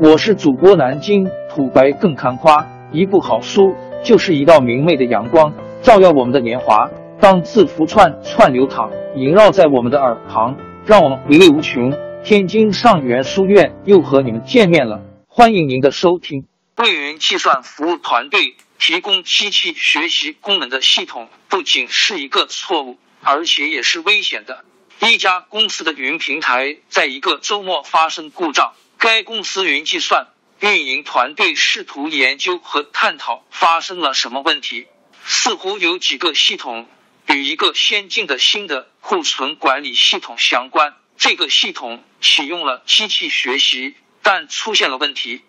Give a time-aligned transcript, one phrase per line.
[0.00, 6.90] 我是主播南京土白更看花，一部好书就是一道明媚的阳光，照耀我们的年华。
[7.20, 11.92] 当字符串串流淌，萦绕在我们的耳旁，让我们回味无穷。
[12.24, 16.44] 天津上元书院又和你们见面了，欢迎您的收听。
[16.76, 24.64] 瑞云计算服务团队提供机器学习功能的系统，不仅是一个错误，而且也是危险的。
[25.00, 30.28] 一家公司的云平台在一个周末发生故障，该公司云计算
[30.60, 34.86] 运营团队试图研究和探讨发生了什么问题。
[35.26, 36.88] 似乎有几个系统
[37.26, 40.94] 与一个先进的新的库存管理系统相关。
[41.16, 45.42] 这个系统启用了机器学习，但出现了问题。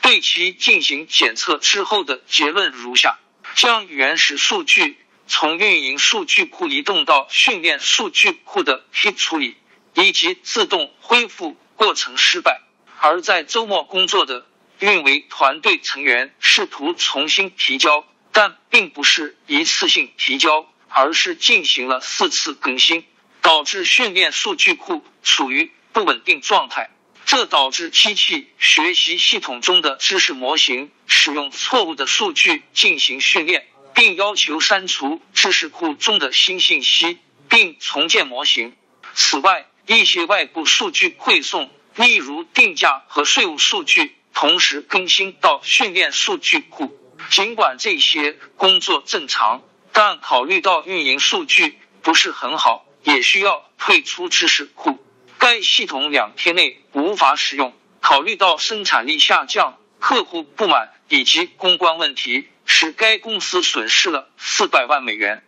[0.00, 3.18] 对其进行检测之后的结论如下：
[3.54, 9.56] 将原始数据从运营数据库移动到训练数据库的 P 处理
[9.94, 12.62] 以及自动恢复过程失败。
[13.00, 14.46] 而在周末工作的
[14.80, 23.04] 运维团队成员试图重新提交，但并不是一次性提交，而是进行了四次更新，
[23.40, 26.90] 导致训练数据库处于不稳定状态。
[27.24, 37.18] 这导致机器学习系统中的知识模型使用错误的数据进行训练，并要求删除知识库中的新信息，
[37.50, 38.74] 并重建模型。
[39.14, 46.96] 此外，一些外部数据汇送，例如定价和税务数据，同时更新到训练数据库。
[47.28, 55.04] 尽管这些工作正常，但考虑到运营数据不是很好，也需要退出知识库。
[55.38, 57.74] 该系统两天内无法使用。
[58.00, 65.42] 考虑到生产力下降、客户不满以及公关问题，使该公司损失了四百万美元。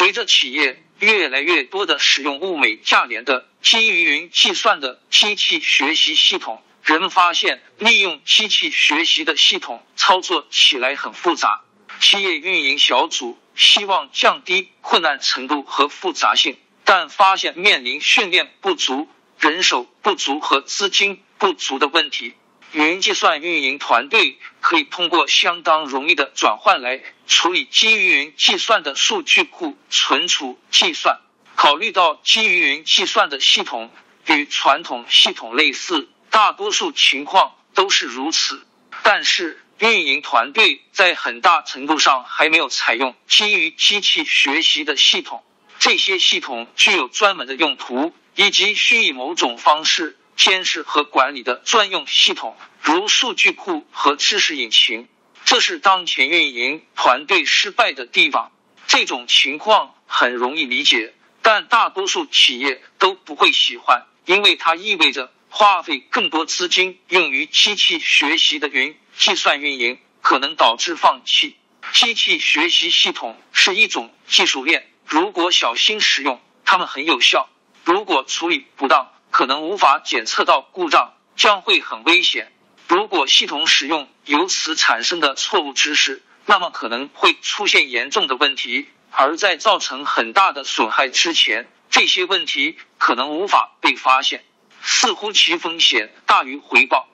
[0.00, 11.60] 随着企业越来越多的使用物美价廉的基于云计算的机器学习系统，人们发现利用机器学习的系统操作起来很复杂。
[12.00, 19.06] 企业运营小组希望降低困难程度和复杂性，但发现面临训练不足。
[19.38, 22.32] 人手不足和资金不足的问题，
[22.72, 31.18] 云计算运营团队可以通过相当容易的转换来处理基于云计算的数据库存储计算。
[31.56, 33.90] 考虑到基于云计算的系统
[34.26, 38.64] 与传统系统类似，大多数情况都是如此。
[39.02, 45.42] 但是，运营团队在很大程度上还没有采用基于机器学习的系统，
[45.78, 48.14] 这些系统具有专门的用途。
[48.36, 55.06] 以及需以某种方式监视和管理的专用系统，如数据库和知识引擎，
[55.44, 58.50] 这是当前运营团队失败的地方。
[58.86, 61.12] 这种情况很容易理解，
[61.42, 71.54] 但大多数企业都不会喜欢，因为它意味着花费更多资金用于机器学习的云计算运营，可能导致放弃。
[71.92, 77.50] 机器学习系统是一种技术链，如果小心使用，它们很有效。
[77.84, 82.52] 如果处理不当，可能无法检测到故障，将会很危险。
[82.88, 88.88] 如果系统使用由此产生的错误知识，那么可能会出现严重的问题。
[89.12, 94.42] 而在造成很大的损害之前，这些问题可能无法被发现。
[94.82, 97.08] 似乎其风险大于回报。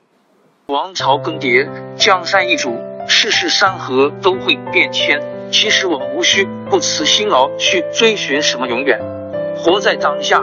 [0.67, 2.79] 王朝更迭，江山易主，
[3.09, 5.21] 世事山河都会变迁。
[5.51, 9.01] 其实我们无需不辞辛劳去追寻什么永远，
[9.57, 10.43] 活在当下。